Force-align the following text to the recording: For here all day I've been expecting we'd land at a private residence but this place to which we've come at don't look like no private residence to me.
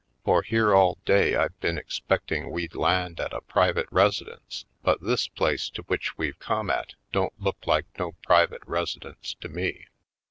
For 0.25 0.41
here 0.41 0.73
all 0.73 0.97
day 1.05 1.35
I've 1.35 1.59
been 1.59 1.77
expecting 1.77 2.49
we'd 2.49 2.73
land 2.73 3.19
at 3.19 3.33
a 3.33 3.41
private 3.41 3.85
residence 3.91 4.65
but 4.81 4.99
this 4.99 5.27
place 5.27 5.69
to 5.69 5.83
which 5.83 6.17
we've 6.17 6.39
come 6.39 6.71
at 6.71 6.95
don't 7.11 7.39
look 7.39 7.67
like 7.67 7.85
no 7.99 8.13
private 8.23 8.63
residence 8.65 9.35
to 9.41 9.47
me. 9.47 9.85